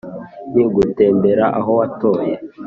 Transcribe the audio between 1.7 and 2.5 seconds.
watoye